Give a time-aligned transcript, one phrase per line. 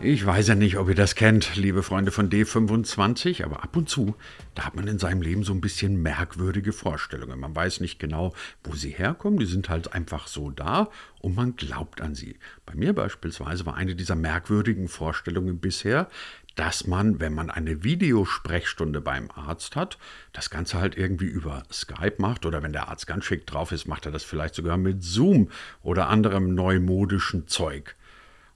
[0.00, 3.88] Ich weiß ja nicht, ob ihr das kennt, liebe Freunde von D25, aber ab und
[3.88, 4.14] zu,
[4.54, 7.40] da hat man in seinem Leben so ein bisschen merkwürdige Vorstellungen.
[7.40, 8.32] Man weiß nicht genau,
[8.62, 10.88] wo sie herkommen, die sind halt einfach so da
[11.20, 12.38] und man glaubt an sie.
[12.64, 16.08] Bei mir beispielsweise war eine dieser merkwürdigen Vorstellungen bisher,
[16.54, 19.98] dass man, wenn man eine Videosprechstunde beim Arzt hat,
[20.32, 23.88] das Ganze halt irgendwie über Skype macht oder wenn der Arzt ganz schick drauf ist,
[23.88, 25.50] macht er das vielleicht sogar mit Zoom
[25.82, 27.96] oder anderem neumodischen Zeug.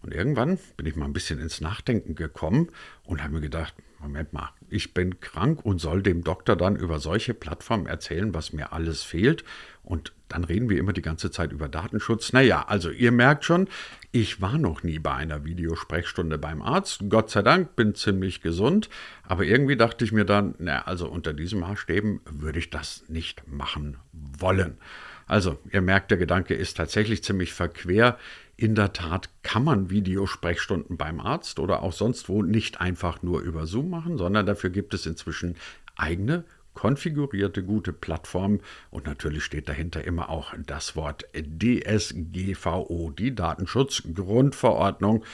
[0.02, 2.68] Und irgendwann bin ich mal ein bisschen ins Nachdenken gekommen
[3.04, 6.98] und habe mir gedacht, Moment mal, ich bin krank und soll dem Doktor dann über
[6.98, 9.44] solche Plattformen erzählen, was mir alles fehlt.
[9.84, 12.32] Und dann reden wir immer die ganze Zeit über Datenschutz.
[12.32, 13.68] Naja, also ihr merkt schon,
[14.10, 17.04] ich war noch nie bei einer Videosprechstunde beim Arzt.
[17.08, 18.88] Gott sei Dank, bin ziemlich gesund.
[19.22, 23.46] Aber irgendwie dachte ich mir dann, na, also unter diesen Maßstäben würde ich das nicht
[23.46, 24.78] machen wollen.
[25.26, 28.18] Also, ihr merkt, der Gedanke ist tatsächlich ziemlich verquer.
[28.62, 33.40] In der Tat kann man Videosprechstunden beim Arzt oder auch sonst wo nicht einfach nur
[33.40, 35.56] über Zoom machen, sondern dafür gibt es inzwischen
[35.96, 38.60] eigene konfigurierte gute Plattformen
[38.92, 45.24] und natürlich steht dahinter immer auch das Wort DSGVO, die Datenschutzgrundverordnung.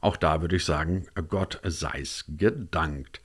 [0.00, 3.20] Auch da würde ich sagen, Gott sei's gedankt.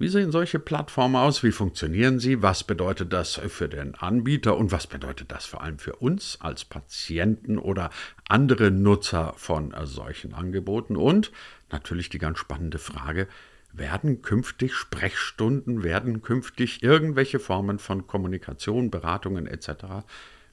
[0.00, 1.42] Wie sehen solche Plattformen aus?
[1.42, 2.40] Wie funktionieren sie?
[2.40, 6.64] Was bedeutet das für den Anbieter und was bedeutet das vor allem für uns als
[6.64, 7.90] Patienten oder
[8.26, 10.96] andere Nutzer von solchen Angeboten?
[10.96, 11.32] Und
[11.70, 13.28] natürlich die ganz spannende Frage,
[13.74, 20.06] werden künftig Sprechstunden, werden künftig irgendwelche Formen von Kommunikation, Beratungen etc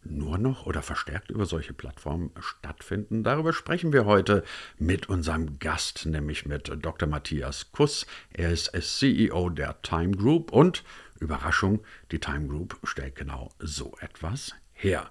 [0.09, 3.23] nur noch oder verstärkt über solche Plattformen stattfinden.
[3.23, 4.43] Darüber sprechen wir heute
[4.77, 7.07] mit unserem Gast, nämlich mit Dr.
[7.07, 8.05] Matthias Kuss.
[8.31, 10.83] Er ist CEO der Time Group und
[11.19, 15.09] Überraschung, die Time Group stellt genau so etwas her.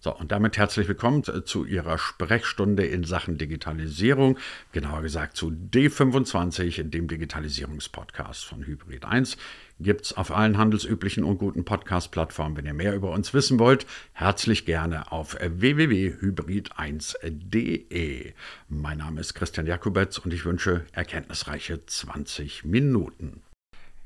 [0.00, 4.38] So, und damit herzlich willkommen zu Ihrer Sprechstunde in Sachen Digitalisierung,
[4.72, 9.36] genauer gesagt zu D25, dem Digitalisierungspodcast von Hybrid 1
[9.78, 12.56] gibt es auf allen handelsüblichen und guten Podcast-Plattformen.
[12.56, 18.32] Wenn ihr mehr über uns wissen wollt, herzlich gerne auf www.hybrid1.de.
[18.68, 23.42] Mein Name ist Christian Jakubetz und ich wünsche erkenntnisreiche 20 Minuten.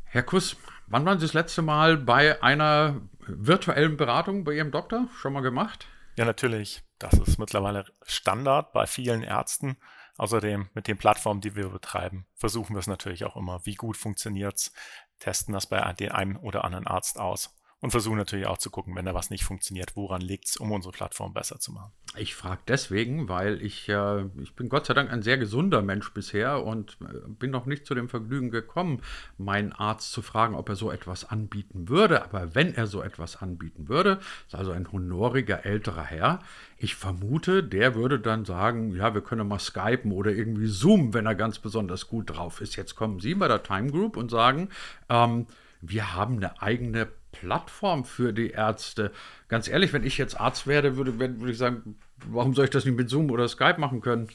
[0.04, 0.56] Herr Kuss,
[0.90, 5.08] wann waren Sie das letzte Mal bei einer virtuellen Beratung bei Ihrem Doktor?
[5.16, 5.86] Schon mal gemacht?
[6.16, 6.82] Ja, natürlich.
[6.98, 9.78] Das ist mittlerweile Standard bei vielen Ärzten.
[10.18, 13.64] Außerdem mit den Plattformen, die wir betreiben, versuchen wir es natürlich auch immer.
[13.64, 14.72] Wie gut funktioniert es?
[15.20, 18.94] testen das bei dem einen oder anderen Arzt aus und versuchen natürlich auch zu gucken,
[18.94, 21.92] wenn da was nicht funktioniert, woran liegt es, um unsere Plattform besser zu machen.
[22.16, 26.12] Ich frage deswegen, weil ich, äh, ich bin Gott sei Dank ein sehr gesunder Mensch
[26.12, 29.00] bisher und äh, bin noch nicht zu dem Vergnügen gekommen,
[29.38, 32.22] meinen Arzt zu fragen, ob er so etwas anbieten würde.
[32.24, 36.40] Aber wenn er so etwas anbieten würde, ist also ein honoriger älterer Herr,
[36.76, 41.26] ich vermute, der würde dann sagen, ja, wir können mal skypen oder irgendwie zoomen, wenn
[41.26, 42.76] er ganz besonders gut drauf ist.
[42.76, 44.68] Jetzt kommen Sie bei der Time Group und sagen,
[45.08, 45.46] ähm,
[45.82, 47.08] wir haben eine eigene
[47.40, 49.12] Plattform für die Ärzte.
[49.48, 52.84] Ganz ehrlich, wenn ich jetzt Arzt werde, würde, würde ich sagen, warum soll ich das
[52.84, 54.28] nicht mit Zoom oder Skype machen können?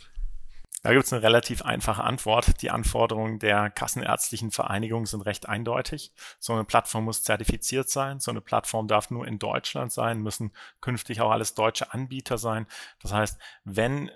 [0.82, 2.62] Da gibt es eine relativ einfache Antwort.
[2.62, 6.14] Die Anforderungen der kassenärztlichen Vereinigung sind recht eindeutig.
[6.40, 8.20] So eine Plattform muss zertifiziert sein.
[8.20, 10.52] So eine Plattform darf nur in Deutschland sein, müssen
[10.82, 12.68] künftig auch alles deutsche Anbieter sein.
[13.00, 14.12] Das heißt, wenn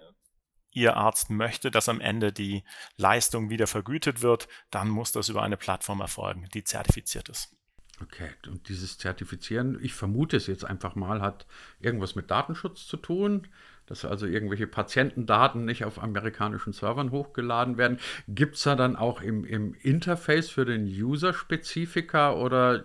[0.72, 2.64] Ihr Arzt möchte, dass am Ende die
[2.98, 7.59] Leistung wieder vergütet wird, dann muss das über eine Plattform erfolgen, die zertifiziert ist.
[8.02, 11.46] Okay, und dieses Zertifizieren, ich vermute es jetzt einfach mal, hat
[11.80, 13.48] irgendwas mit Datenschutz zu tun,
[13.90, 17.98] dass also irgendwelche Patientendaten nicht auf amerikanischen Servern hochgeladen werden.
[18.28, 22.84] Gibt es da dann auch im, im Interface für den User Spezifika oder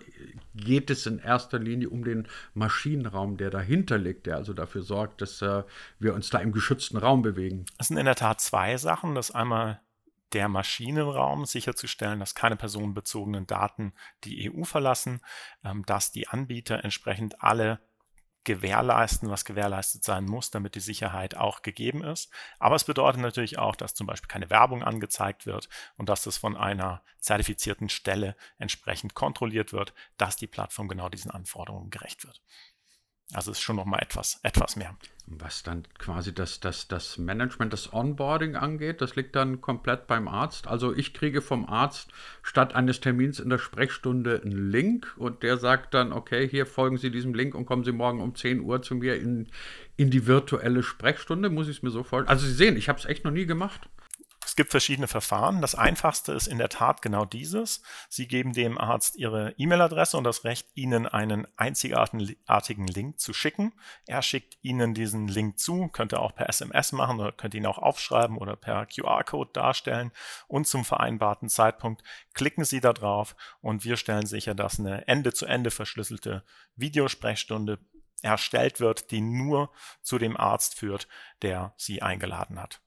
[0.55, 5.21] geht es in erster Linie um den Maschinenraum, der dahinter liegt, der also dafür sorgt,
[5.21, 5.63] dass äh,
[5.99, 7.65] wir uns da im geschützten Raum bewegen?
[7.77, 9.13] Das sind in der Tat zwei Sachen.
[9.13, 9.79] Das einmal
[10.33, 13.93] der Maschinenraum sicherzustellen, dass keine personenbezogenen Daten
[14.23, 15.21] die EU verlassen,
[15.63, 17.79] ähm, dass die Anbieter entsprechend alle
[18.45, 22.31] gewährleisten, was gewährleistet sein muss, damit die Sicherheit auch gegeben ist.
[22.59, 25.67] Aber es bedeutet natürlich auch, dass zum Beispiel keine Werbung angezeigt wird
[25.97, 31.31] und dass das von einer zertifizierten Stelle entsprechend kontrolliert wird, dass die Plattform genau diesen
[31.31, 32.41] Anforderungen gerecht wird.
[33.33, 34.95] Also ist schon noch mal etwas, etwas mehr.
[35.27, 40.27] Was dann quasi das, das, das Management, das Onboarding angeht, das liegt dann komplett beim
[40.27, 40.67] Arzt.
[40.67, 42.09] Also ich kriege vom Arzt
[42.43, 46.97] statt eines Termins in der Sprechstunde einen Link und der sagt dann, okay, hier folgen
[46.97, 49.47] Sie diesem Link und kommen Sie morgen um 10 Uhr zu mir in,
[49.97, 51.49] in die virtuelle Sprechstunde.
[51.49, 52.29] Muss ich es mir so vorstellen?
[52.29, 53.89] Also Sie sehen, ich habe es echt noch nie gemacht
[54.55, 55.59] Es gibt verschiedene Verfahren.
[55.59, 57.81] Das einfachste ist in der Tat genau dieses.
[58.07, 63.73] Sie geben dem Arzt Ihre E-Mail-Adresse und das Recht, Ihnen einen einzigartigen Link zu schicken.
[64.05, 67.79] Er schickt Ihnen diesen Link zu, könnte auch per SMS machen oder könnte ihn auch
[67.79, 70.13] aufschreiben oder per QR-Code darstellen.
[70.47, 72.01] Und zum vereinbarten Zeitpunkt
[72.33, 76.45] klicken Sie da drauf und wir stellen sicher, dass eine Ende-zu-Ende -Ende verschlüsselte
[76.77, 77.79] Videosprechstunde
[78.21, 79.69] erstellt wird, die nur
[80.01, 81.09] zu dem Arzt führt,
[81.41, 82.84] der Sie eingeladen hat.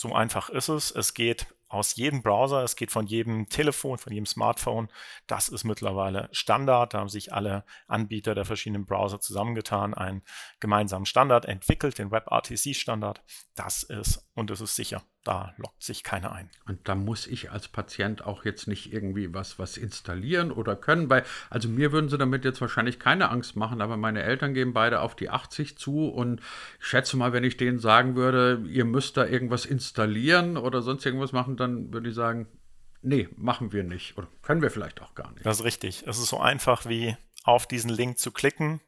[0.00, 0.92] So einfach ist es.
[0.92, 4.88] Es geht aus jedem Browser, es geht von jedem Telefon, von jedem Smartphone.
[5.26, 6.94] Das ist mittlerweile Standard.
[6.94, 10.22] Da haben sich alle Anbieter der verschiedenen Browser zusammengetan, einen
[10.60, 13.22] gemeinsamen Standard entwickelt, den WebRTC-Standard.
[13.54, 15.02] Das ist und es ist sicher.
[15.24, 16.48] Da lockt sich keiner ein.
[16.66, 21.10] Und da muss ich als Patient auch jetzt nicht irgendwie was, was installieren oder können.
[21.10, 24.72] Weil, also mir würden sie damit jetzt wahrscheinlich keine Angst machen, aber meine Eltern gehen
[24.72, 26.40] beide auf die 80 zu und
[26.80, 31.04] ich schätze mal, wenn ich denen sagen würde, ihr müsst da irgendwas installieren oder sonst
[31.04, 32.46] irgendwas machen, dann würde ich sagen,
[33.02, 35.46] nee, machen wir nicht oder können wir vielleicht auch gar nicht.
[35.46, 36.04] Das ist richtig.
[36.06, 38.80] Es ist so einfach wie auf diesen Link zu klicken,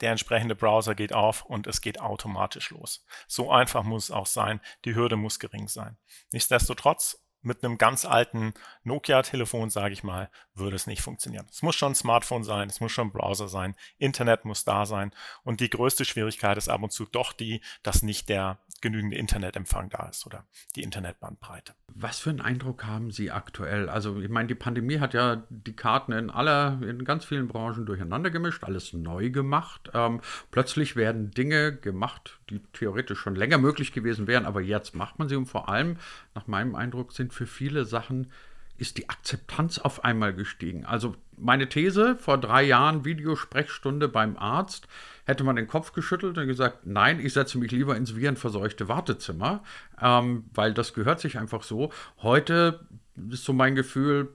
[0.00, 3.04] der entsprechende Browser geht auf und es geht automatisch los.
[3.26, 4.60] So einfach muss es auch sein.
[4.84, 5.96] Die Hürde muss gering sein.
[6.32, 11.46] Nichtsdestotrotz, mit einem ganz alten Nokia-Telefon, sage ich mal, würde es nicht funktionieren.
[11.50, 14.84] Es muss schon ein Smartphone sein, es muss schon ein Browser sein, Internet muss da
[14.84, 15.12] sein.
[15.44, 19.90] Und die größte Schwierigkeit ist ab und zu doch die, dass nicht der genügende Internetempfang
[19.90, 20.44] da ist oder
[20.76, 21.74] die Internetbandbreite.
[21.92, 23.88] Was für einen Eindruck haben Sie aktuell?
[23.88, 27.84] Also ich meine, die Pandemie hat ja die Karten in aller, in ganz vielen Branchen
[27.84, 29.90] durcheinander gemischt, alles neu gemacht.
[29.92, 30.20] Ähm,
[30.52, 35.28] plötzlich werden Dinge gemacht, die theoretisch schon länger möglich gewesen wären, aber jetzt macht man
[35.28, 35.96] sie und vor allem,
[36.36, 38.30] nach meinem Eindruck, sind für viele Sachen
[38.78, 40.84] ist die Akzeptanz auf einmal gestiegen.
[40.84, 44.88] Also meine These, vor drei Jahren Videosprechstunde beim Arzt,
[45.24, 49.62] hätte man den Kopf geschüttelt und gesagt, nein, ich setze mich lieber ins virenverseuchte Wartezimmer,
[50.00, 51.92] ähm, weil das gehört sich einfach so.
[52.22, 52.86] Heute
[53.30, 54.34] ist so mein Gefühl,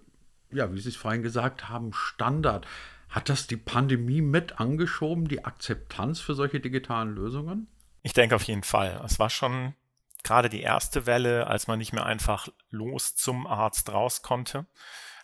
[0.52, 2.68] ja, wie Sie es vorhin gesagt haben, Standard.
[3.10, 7.68] Hat das die Pandemie mit angeschoben, die Akzeptanz für solche digitalen Lösungen?
[8.04, 9.02] Ich denke auf jeden Fall.
[9.06, 9.74] Es war schon
[10.24, 14.66] gerade die erste Welle, als man nicht mehr einfach los zum Arzt raus konnte,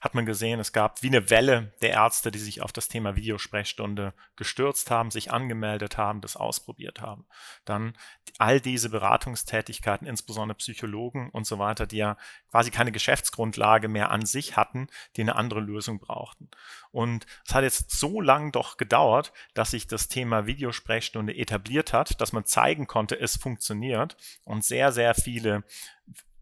[0.01, 3.15] hat man gesehen, es gab wie eine Welle der Ärzte, die sich auf das Thema
[3.15, 7.25] Videosprechstunde gestürzt haben, sich angemeldet haben, das ausprobiert haben.
[7.65, 7.97] Dann
[8.38, 12.17] all diese Beratungstätigkeiten, insbesondere Psychologen und so weiter, die ja
[12.51, 16.49] quasi keine Geschäftsgrundlage mehr an sich hatten, die eine andere Lösung brauchten.
[16.91, 22.19] Und es hat jetzt so lang doch gedauert, dass sich das Thema Videosprechstunde etabliert hat,
[22.21, 25.63] dass man zeigen konnte, es funktioniert und sehr, sehr viele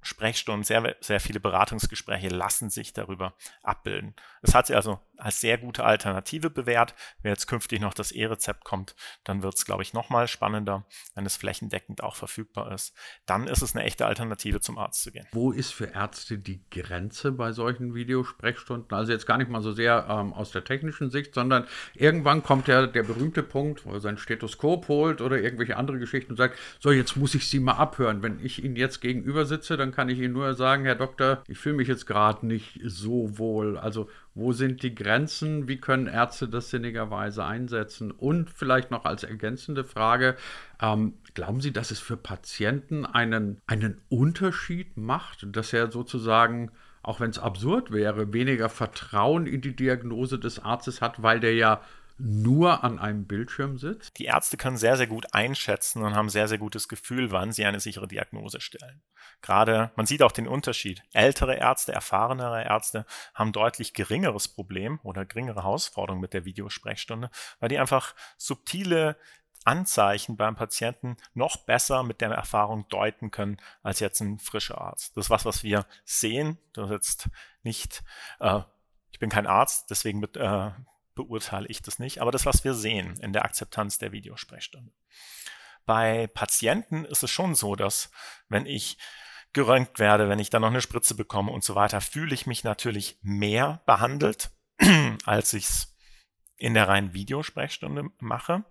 [0.06, 4.16] Sprechstunden, sehr, sehr viele Beratungsgespräche lassen sich darüber abbilden.
[4.44, 6.96] Es hat sich also als sehr gute Alternative bewährt.
[7.22, 11.26] Wenn jetzt künftig noch das E-Rezept kommt, dann wird es, glaube ich, nochmal spannender, wenn
[11.26, 12.94] es flächendeckend auch verfügbar ist.
[13.26, 15.28] Dann ist es eine echte Alternative zum Arzt zu gehen.
[15.32, 18.96] Wo ist für Ärzte die Grenze bei solchen Videosprechstunden?
[18.96, 22.68] Also jetzt gar nicht mal so sehr ähm, aus der technischen Sicht, sondern irgendwann kommt
[22.68, 26.58] ja der berühmte Punkt, wo er sein Stethoskop holt oder irgendwelche andere Geschichten und sagt,
[26.80, 28.24] so jetzt muss ich Sie mal abhören.
[28.24, 31.58] Wenn ich Ihnen jetzt gegenüber sitze, dann kann ich Ihnen nur sagen, Herr Doktor, ich
[31.58, 33.78] fühle mich jetzt gerade nicht so wohl.
[33.78, 35.68] Also wo sind die Grenzen?
[35.68, 38.12] Wie können Ärzte das sinnigerweise einsetzen?
[38.12, 40.36] Und vielleicht noch als ergänzende Frage,
[40.82, 46.72] ähm, glauben Sie, dass es für Patienten einen, einen Unterschied macht, dass er sozusagen
[47.02, 51.54] auch wenn es absurd wäre, weniger Vertrauen in die Diagnose des Arztes hat, weil der
[51.54, 51.82] ja
[52.18, 54.18] nur an einem Bildschirm sitzt?
[54.18, 57.66] Die Ärzte können sehr, sehr gut einschätzen und haben sehr, sehr gutes Gefühl, wann sie
[57.66, 59.02] eine sichere Diagnose stellen.
[59.42, 61.04] Gerade, man sieht auch den Unterschied.
[61.14, 67.30] Ältere Ärzte, erfahrenere Ärzte haben deutlich geringeres Problem oder geringere Herausforderungen mit der Videosprechstunde,
[67.60, 69.18] weil die einfach subtile
[69.66, 75.18] Anzeichen beim Patienten noch besser mit der Erfahrung deuten können als jetzt ein frischer Arzt.
[75.18, 76.60] Das ist was, was wir sehen.
[76.74, 77.30] Das ist jetzt
[77.64, 78.04] nicht,
[78.40, 78.62] äh,
[79.12, 80.70] ich bin kein Arzt, deswegen mit, äh,
[81.16, 84.92] beurteile ich das nicht, aber das, was wir sehen in der Akzeptanz der Videosprechstunde.
[85.86, 88.12] Bei Patienten ist es schon so, dass
[88.50, 88.98] wenn ich
[89.54, 92.64] geröntgt werde, wenn ich dann noch eine Spritze bekomme und so weiter, fühle ich mich
[92.64, 94.52] natürlich mehr behandelt,
[95.26, 95.96] als ich es
[96.58, 98.64] in der reinen Videosprechstunde mache.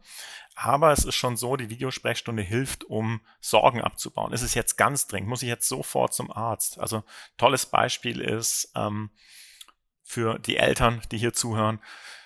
[0.54, 4.32] Aber es ist schon so, die Videosprechstunde hilft, um Sorgen abzubauen.
[4.32, 5.28] Ist es jetzt ganz dringend?
[5.28, 6.78] Muss ich jetzt sofort zum Arzt?
[6.78, 7.04] Also
[7.36, 9.10] tolles Beispiel ist ähm,
[10.02, 11.80] für die Eltern, die hier zuhören,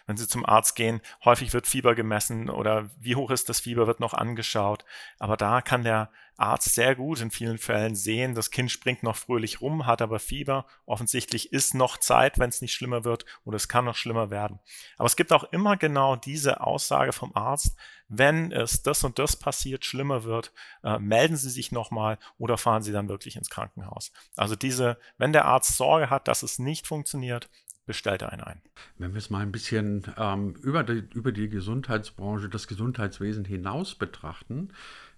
[0.09, 3.87] wenn Sie zum Arzt gehen, häufig wird Fieber gemessen oder wie hoch ist das Fieber,
[3.87, 4.87] wird noch angeschaut.
[5.19, 9.17] Aber da kann der Arzt sehr gut in vielen Fällen sehen, das Kind springt noch
[9.17, 10.67] fröhlich rum, hat aber Fieber.
[10.87, 14.61] Offensichtlich ist noch Zeit, wenn es nicht schlimmer wird oder es kann noch schlimmer werden.
[14.97, 17.77] Aber es gibt auch immer genau diese Aussage vom Arzt,
[18.09, 20.53] wenn es das und das passiert, schlimmer wird,
[20.85, 24.12] äh, melden Sie sich nochmal oder fahren Sie dann wirklich ins Krankenhaus.
[24.37, 27.50] Also diese, wenn der Arzt Sorge hat, dass es nicht funktioniert,
[27.88, 28.61] bestellt er einen ein.
[28.99, 33.95] Wenn wir es mal ein bisschen ähm, über, die, über die Gesundheitsbranche, das Gesundheitswesen hinaus
[33.95, 34.68] betrachten,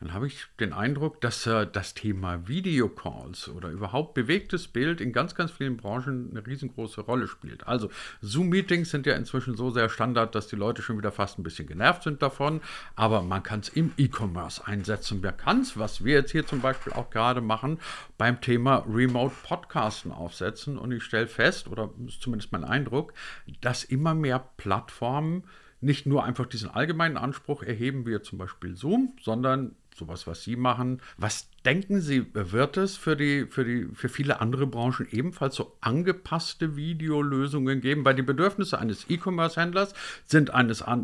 [0.01, 5.13] dann habe ich den Eindruck, dass äh, das Thema Videocalls oder überhaupt bewegtes Bild in
[5.13, 7.67] ganz, ganz vielen Branchen eine riesengroße Rolle spielt.
[7.67, 7.91] Also
[8.23, 11.67] Zoom-Meetings sind ja inzwischen so sehr Standard, dass die Leute schon wieder fast ein bisschen
[11.67, 12.63] genervt sind davon.
[12.97, 15.23] Aber man kann es im E-Commerce einsetzen.
[15.23, 17.79] Wer kann es, was wir jetzt hier zum Beispiel auch gerade machen,
[18.17, 20.79] beim Thema Remote Podcasten aufsetzen.
[20.79, 23.13] Und ich stelle fest, oder ist zumindest mein Eindruck,
[23.61, 25.45] dass immer mehr Plattformen
[25.83, 30.57] nicht nur einfach diesen allgemeinen Anspruch erheben, wie zum Beispiel Zoom, sondern sowas, was Sie
[30.57, 31.01] machen.
[31.17, 35.77] Was denken Sie, wird es für, die, für, die, für viele andere Branchen ebenfalls so
[35.81, 38.05] angepasste Videolösungen geben?
[38.05, 39.95] Weil die Bedürfnisse eines E-Commerce-Händlers
[40.25, 40.51] sind,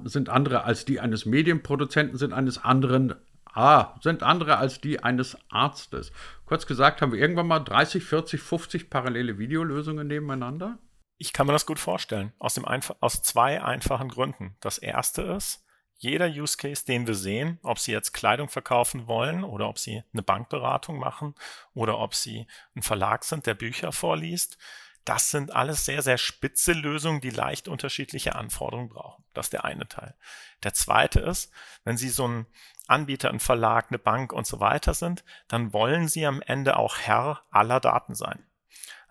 [0.04, 3.14] sind andere als die eines Medienproduzenten, sind eines anderen
[3.56, 6.12] Ah, sind andere als die eines Arztes.
[6.44, 10.78] Kurz gesagt, haben wir irgendwann mal 30, 40, 50 parallele Videolösungen nebeneinander?
[11.16, 12.34] Ich kann mir das gut vorstellen.
[12.38, 14.56] Aus, dem aus zwei einfachen Gründen.
[14.60, 15.64] Das erste ist,
[15.98, 20.02] jeder Use Case, den wir sehen, ob Sie jetzt Kleidung verkaufen wollen oder ob Sie
[20.12, 21.34] eine Bankberatung machen
[21.74, 24.58] oder ob Sie ein Verlag sind, der Bücher vorliest,
[25.06, 29.24] das sind alles sehr, sehr spitze Lösungen, die leicht unterschiedliche Anforderungen brauchen.
[29.34, 30.16] Das ist der eine Teil.
[30.64, 31.52] Der zweite ist,
[31.84, 32.46] wenn Sie so ein
[32.88, 36.98] Anbieter, ein Verlag, eine Bank und so weiter sind, dann wollen Sie am Ende auch
[36.98, 38.44] Herr aller Daten sein.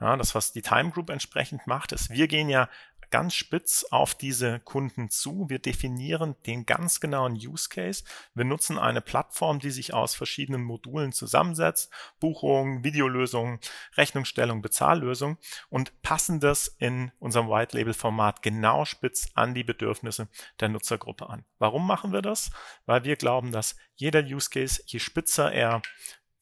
[0.02, 2.68] Ja, das, was die Time Group entsprechend macht, ist, wir gehen ja
[3.12, 5.46] ganz spitz auf diese Kunden zu.
[5.50, 8.04] Wir definieren den ganz genauen Use Case.
[8.34, 11.92] Wir nutzen eine Plattform, die sich aus verschiedenen Modulen zusammensetzt.
[12.20, 13.60] Buchung, Videolösung,
[13.96, 15.38] Rechnungsstellung, Bezahllösung
[15.70, 20.28] und passen das in unserem White Label Format genau spitz an die Bedürfnisse
[20.60, 21.46] der Nutzergruppe an.
[21.60, 22.52] Warum machen wir das?
[22.86, 25.82] Weil wir glauben, dass jeder Use Case, je spitzer er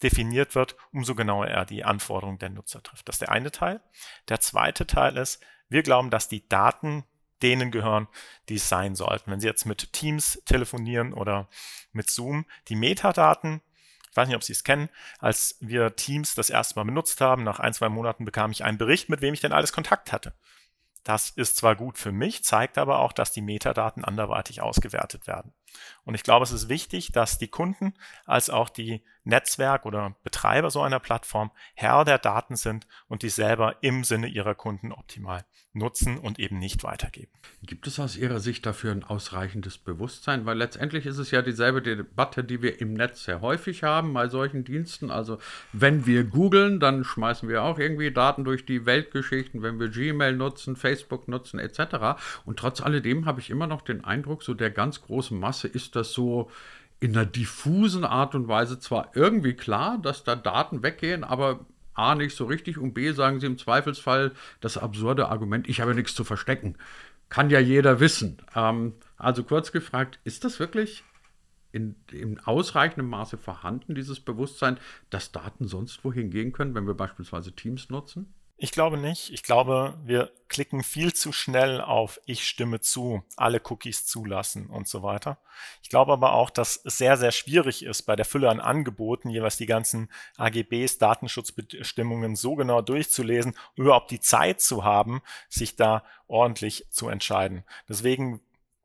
[0.03, 3.08] definiert wird, umso genauer er die Anforderungen der Nutzer trifft.
[3.08, 3.82] Das ist der eine Teil.
[4.27, 5.41] Der zweite Teil ist,
[5.74, 7.03] wir glauben, dass die Daten
[7.42, 8.08] denen gehören,
[8.48, 9.30] die es sein sollten.
[9.30, 11.50] Wenn Sie jetzt mit Teams telefonieren oder
[11.92, 13.62] mit Zoom, die Metadaten,
[14.10, 14.89] ich weiß nicht, ob Sie es kennen,
[15.20, 18.77] als wir Teams das erste Mal benutzt haben, nach ein, zwei Monaten bekam ich einen
[18.77, 20.34] Bericht, mit wem ich denn alles Kontakt hatte.
[21.03, 25.53] Das ist zwar gut für mich, zeigt aber auch, dass die Metadaten anderweitig ausgewertet werden.
[26.06, 27.94] Und ich glaube, es ist wichtig, dass die Kunden
[28.25, 33.30] als auch die Netzwerk- oder Betreiber so einer Plattform Herr der Daten sind und die
[33.30, 37.32] selber im Sinne ihrer Kunden optimal nutzen und eben nicht weitergeben.
[37.63, 40.46] Gibt es aus Ihrer Sicht dafür ein ausreichendes Bewusstsein?
[40.46, 44.27] Weil letztendlich ist es ja dieselbe Debatte, die wir im Netz sehr häufig haben bei
[44.27, 45.10] solchen Diensten.
[45.10, 45.39] Also
[45.72, 50.36] wenn wir googeln, dann schmeißen wir auch irgendwie Daten durch die Weltgeschichten, wenn wir Gmail
[50.36, 52.22] nutzen, Facebook nutzen etc.
[52.46, 55.96] Und trotz alledem habe ich immer noch den Eindruck, so der ganz großen Masse ist
[55.96, 56.51] das so
[57.04, 62.16] in einer diffusen Art und Weise zwar irgendwie klar, dass da Daten weggehen, aber A
[62.16, 64.32] nicht so richtig und B sagen sie im Zweifelsfall
[64.62, 66.78] das absurde Argument, ich habe nichts zu verstecken.
[67.28, 68.38] Kann ja jeder wissen.
[68.56, 71.04] Ähm, also kurz gefragt, ist das wirklich
[71.74, 74.78] in, in ausreichendem Maße vorhanden, dieses Bewusstsein,
[75.10, 78.34] dass Daten sonst wohin gehen können, wenn wir beispielsweise Teams nutzen?
[78.63, 79.29] Ich glaube nicht.
[79.34, 84.88] Ich glaube, wir klicken viel zu schnell auf Ich stimme zu, alle Cookies zulassen und
[84.88, 85.38] so weiter.
[85.82, 89.29] Ich glaube aber auch, dass es sehr, sehr schwierig ist, bei der Fülle an Angeboten
[89.29, 96.05] jeweils die ganzen AGBs, Datenschutzbestimmungen so genau durchzulesen, überhaupt die Zeit zu haben, sich da
[96.27, 97.65] ordentlich zu entscheiden.
[97.89, 98.39] Deswegen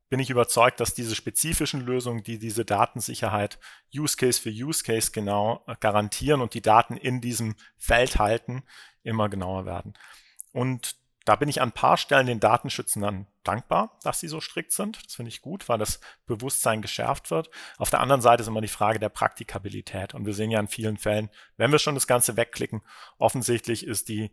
[0.09, 3.59] bin ich überzeugt, dass diese spezifischen Lösungen, die diese Datensicherheit
[3.95, 8.65] Use Case für Use Case genau garantieren und die Daten in diesem Feld halten,
[9.03, 9.95] immer genauer werden.
[10.53, 10.97] Und
[11.29, 15.05] da bin ich an ein paar Stellen den Datenschützern dankbar, dass sie so strikt sind.
[15.05, 17.51] Das finde ich gut, weil das Bewusstsein geschärft wird.
[17.77, 20.15] Auf der anderen Seite ist immer die Frage der Praktikabilität.
[20.15, 22.81] Und wir sehen ja in vielen Fällen, wenn wir schon das Ganze wegklicken,
[23.19, 24.31] offensichtlich ist die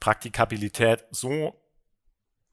[0.00, 1.60] Praktikabilität so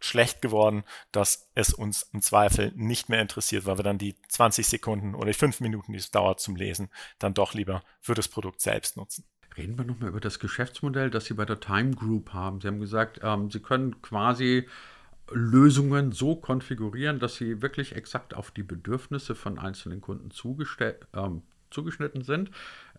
[0.05, 4.67] schlecht geworden, dass es uns im Zweifel nicht mehr interessiert, weil wir dann die 20
[4.67, 8.27] Sekunden oder die 5 Minuten, die es dauert zum Lesen, dann doch lieber für das
[8.27, 9.25] Produkt selbst nutzen.
[9.57, 12.59] Reden wir nochmal über das Geschäftsmodell, das Sie bei der Time Group haben.
[12.59, 14.67] Sie haben gesagt, ähm, Sie können quasi
[15.31, 20.29] Lösungen so konfigurieren, dass sie wirklich exakt auf die Bedürfnisse von einzelnen Kunden
[21.13, 21.41] ähm,
[21.75, 22.50] zugeschnitten sind.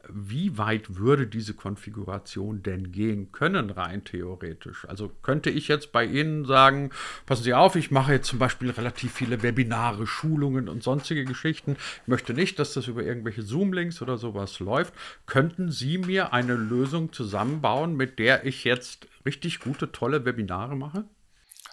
[0.09, 4.87] Wie weit würde diese Konfiguration denn gehen können, rein theoretisch?
[4.89, 6.91] Also könnte ich jetzt bei Ihnen sagen,
[7.25, 11.77] passen Sie auf, ich mache jetzt zum Beispiel relativ viele Webinare, Schulungen und sonstige Geschichten.
[12.03, 14.95] Ich möchte nicht, dass das über irgendwelche Zoom-Links oder sowas läuft.
[15.27, 21.05] Könnten Sie mir eine Lösung zusammenbauen, mit der ich jetzt richtig gute, tolle Webinare mache?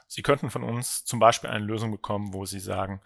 [0.08, 3.02] Sie könnten von uns zum Beispiel eine Lösung bekommen, wo Sie sagen,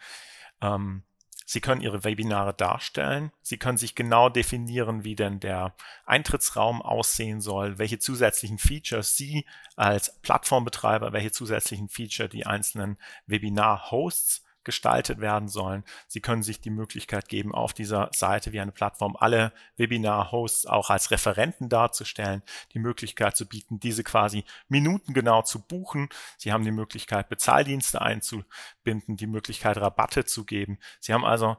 [0.61, 1.03] ähm,
[1.49, 3.31] Sie können Ihre Webinare darstellen.
[3.41, 5.73] Sie können sich genau definieren, wie denn der
[6.05, 9.45] Eintrittsraum aussehen soll, welche zusätzlichen Features Sie
[9.77, 15.85] als Plattformbetreiber, welche zusätzlichen Feature die einzelnen Webinar-Hosts gestaltet werden sollen.
[16.07, 20.89] Sie können sich die Möglichkeit geben, auf dieser Seite wie eine Plattform alle Webinar-Hosts auch
[20.89, 22.43] als Referenten darzustellen,
[22.73, 26.09] die Möglichkeit zu bieten, diese quasi minutengenau zu buchen.
[26.37, 30.77] Sie haben die Möglichkeit, Bezahldienste einzubinden, die Möglichkeit, Rabatte zu geben.
[30.99, 31.55] Sie haben also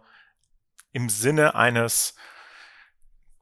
[0.93, 2.15] im Sinne eines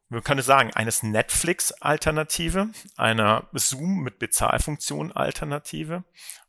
[0.09, 6.05] man könnte sagen, eines Netflix-Alternative, einer Zoom mit Bezahlfunktion-Alternative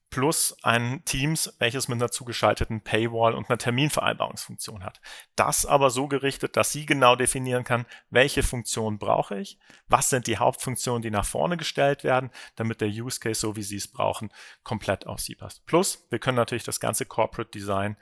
[0.09, 5.01] plus ein Teams, welches mit einer zugeschalteten Paywall und einer Terminvereinbarungsfunktion hat.
[5.35, 10.27] Das aber so gerichtet, dass sie genau definieren kann, welche Funktion brauche ich, was sind
[10.27, 13.87] die Hauptfunktionen, die nach vorne gestellt werden, damit der Use Case, so wie sie es
[13.87, 14.31] brauchen,
[14.63, 15.65] komplett auf sie passt.
[15.65, 17.97] Plus, wir können natürlich das ganze Corporate Design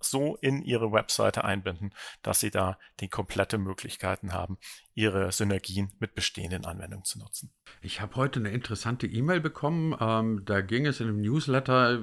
[0.00, 4.58] so in ihre Webseite einbinden, dass sie da die komplette Möglichkeiten haben,
[4.98, 7.52] ihre Synergien mit bestehenden Anwendungen zu nutzen.
[7.82, 9.96] Ich habe heute eine interessante E-Mail bekommen.
[10.00, 12.00] Ähm, da ging es in einem Newsletter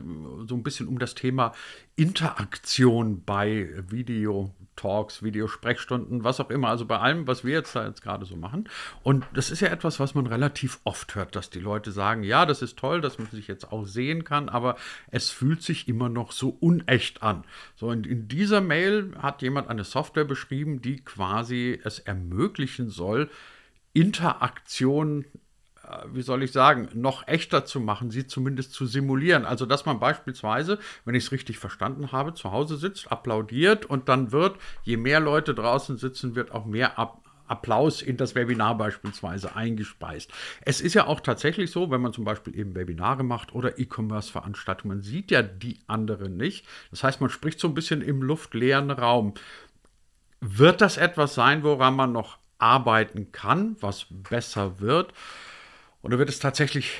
[0.47, 1.51] so ein bisschen um das Thema
[1.97, 6.69] Interaktion bei Video-Talks, Videosprechstunden, was auch immer.
[6.69, 8.69] Also bei allem, was wir jetzt jetzt gerade so machen.
[9.03, 12.45] Und das ist ja etwas, was man relativ oft hört, dass die Leute sagen, ja,
[12.45, 14.77] das ist toll, dass man sich jetzt auch sehen kann, aber
[15.11, 17.43] es fühlt sich immer noch so unecht an.
[17.75, 23.29] So, und in dieser Mail hat jemand eine Software beschrieben, die quasi es ermöglichen soll,
[23.93, 25.25] Interaktion
[25.85, 29.45] äh, wie soll ich sagen, noch echter zu machen, sie zumindest zu simulieren.
[29.45, 34.09] Also, dass man beispielsweise, wenn ich es richtig verstanden habe, zu Hause sitzt, applaudiert und
[34.09, 38.75] dann wird, je mehr Leute draußen sitzen, wird auch mehr ab Applaus in das Webinar
[38.75, 40.31] beispielsweise eingespeist.
[40.61, 44.97] Es ist ja auch tatsächlich so, wenn man zum Beispiel eben Webinare macht oder E-Commerce-Veranstaltungen,
[44.97, 46.65] man sieht ja die anderen nicht.
[46.89, 49.35] Das heißt, man spricht so ein bisschen im luftleeren Raum.
[50.41, 55.13] Wird das etwas sein, woran man noch arbeiten kann, was besser wird?
[56.01, 56.99] Oder wird es tatsächlich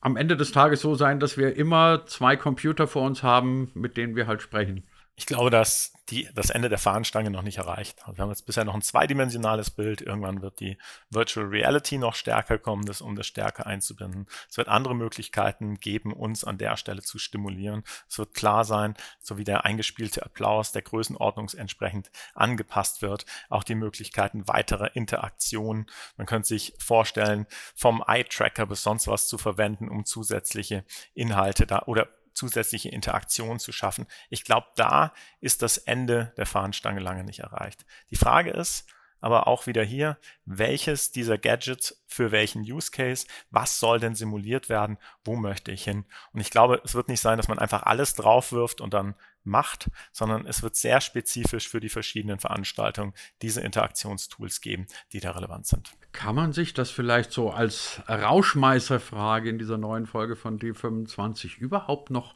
[0.00, 3.96] am Ende des Tages so sein, dass wir immer zwei Computer vor uns haben, mit
[3.96, 4.84] denen wir halt sprechen?
[5.16, 8.00] Ich glaube, dass die, das Ende der Fahnenstange noch nicht erreicht.
[8.02, 10.02] Also wir haben jetzt bisher noch ein zweidimensionales Bild.
[10.02, 10.76] Irgendwann wird die
[11.08, 14.26] Virtual Reality noch stärker kommen, das, um das stärker einzubinden.
[14.50, 17.82] Es wird andere Möglichkeiten geben, uns an der Stelle zu stimulieren.
[18.10, 23.24] Es wird klar sein, so wie der eingespielte Applaus der Größenordnung entsprechend angepasst wird.
[23.48, 25.86] Auch die Möglichkeiten weiterer Interaktionen.
[26.18, 30.84] Man könnte sich vorstellen, vom Eye-Tracker bis sonst was zu verwenden, um zusätzliche
[31.14, 34.06] Inhalte da oder zusätzliche Interaktion zu schaffen.
[34.30, 37.84] Ich glaube, da ist das Ende der Fahnenstange lange nicht erreicht.
[38.10, 38.86] Die Frage ist,
[39.22, 44.68] aber auch wieder hier, welches dieser Gadgets für welchen Use Case, was soll denn simuliert
[44.68, 46.04] werden, wo möchte ich hin?
[46.32, 49.90] Und ich glaube, es wird nicht sein, dass man einfach alles draufwirft und dann macht,
[50.12, 55.66] sondern es wird sehr spezifisch für die verschiedenen Veranstaltungen diese Interaktionstools geben, die da relevant
[55.66, 55.92] sind.
[56.12, 62.10] Kann man sich das vielleicht so als Rauschmeißerfrage in dieser neuen Folge von D25 überhaupt
[62.10, 62.34] noch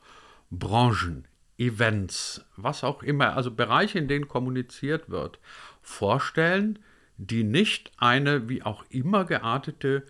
[0.50, 5.38] Branchen, Events, was auch immer, also Bereiche, in denen kommuniziert wird,
[5.86, 6.78] vorstellen,
[7.16, 10.02] die nicht eine wie auch immer geartete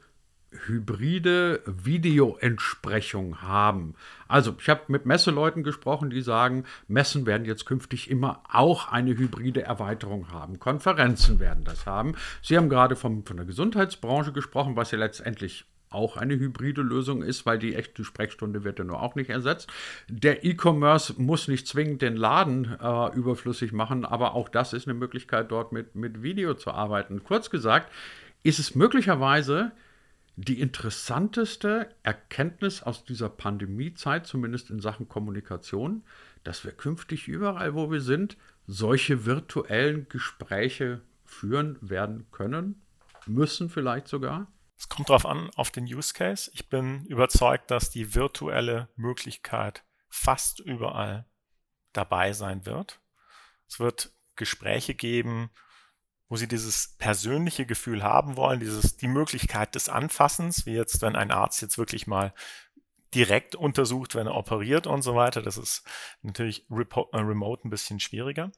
[0.50, 3.94] hybride Videoentsprechung haben.
[4.26, 9.10] Also, ich habe mit Messeleuten gesprochen, die sagen, Messen werden jetzt künftig immer auch eine
[9.16, 10.58] hybride Erweiterung haben.
[10.58, 12.14] Konferenzen werden das haben.
[12.42, 17.22] Sie haben gerade vom, von der Gesundheitsbranche gesprochen, was ja letztendlich auch eine hybride Lösung
[17.22, 19.72] ist, weil die echte Sprechstunde wird ja nur auch nicht ersetzt.
[20.08, 24.94] Der E-Commerce muss nicht zwingend den Laden äh, überflüssig machen, aber auch das ist eine
[24.94, 27.24] Möglichkeit, dort mit, mit Video zu arbeiten.
[27.24, 27.90] Kurz gesagt,
[28.42, 29.72] ist es möglicherweise
[30.36, 36.02] die interessanteste Erkenntnis aus dieser Pandemiezeit, zumindest in Sachen Kommunikation,
[36.44, 42.82] dass wir künftig überall, wo wir sind, solche virtuellen Gespräche führen werden können,
[43.26, 44.46] müssen vielleicht sogar?
[44.78, 46.50] Es kommt darauf an, auf den Use Case.
[46.54, 51.26] Ich bin überzeugt, dass die virtuelle Möglichkeit fast überall
[51.92, 53.00] dabei sein wird.
[53.68, 55.50] Es wird Gespräche geben,
[56.28, 61.16] wo sie dieses persönliche Gefühl haben wollen, dieses, die Möglichkeit des Anfassens, wie jetzt, wenn
[61.16, 62.34] ein Arzt jetzt wirklich mal
[63.14, 65.40] direkt untersucht, wenn er operiert und so weiter.
[65.40, 65.84] Das ist
[66.22, 68.50] natürlich äh, remote ein bisschen schwieriger.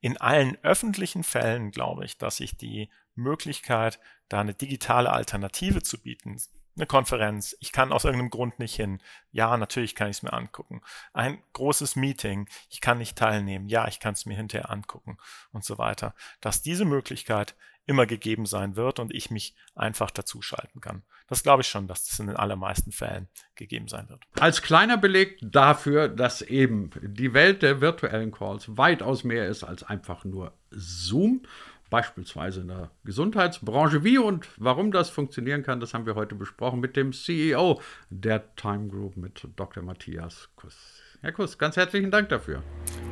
[0.00, 6.00] In allen öffentlichen Fällen glaube ich, dass ich die Möglichkeit, da eine digitale Alternative zu
[6.00, 6.38] bieten,
[6.76, 9.00] eine Konferenz, ich kann aus irgendeinem Grund nicht hin.
[9.30, 10.82] Ja, natürlich kann ich es mir angucken.
[11.12, 13.68] Ein großes Meeting, ich kann nicht teilnehmen.
[13.68, 15.18] Ja, ich kann es mir hinterher angucken
[15.52, 16.14] und so weiter.
[16.40, 17.54] Dass diese Möglichkeit
[17.86, 21.02] immer gegeben sein wird und ich mich einfach dazuschalten kann.
[21.26, 24.24] Das glaube ich schon, dass das in den allermeisten Fällen gegeben sein wird.
[24.40, 29.82] Als kleiner Beleg dafür, dass eben die Welt der virtuellen Calls weitaus mehr ist als
[29.82, 31.42] einfach nur Zoom
[31.90, 34.04] beispielsweise in der Gesundheitsbranche.
[34.04, 38.54] Wie und warum das funktionieren kann, das haben wir heute besprochen mit dem CEO der
[38.56, 39.82] Time Group, mit Dr.
[39.82, 41.00] Matthias Kuss.
[41.20, 42.62] Herr Kuss, ganz herzlichen Dank dafür.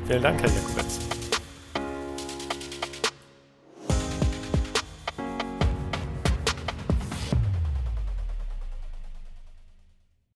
[0.06, 1.22] Vielen Dank, Herr Jakobetz.